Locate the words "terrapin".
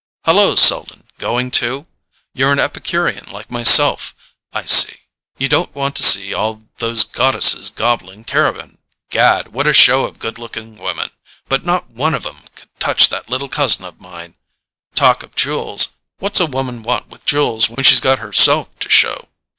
8.23-8.79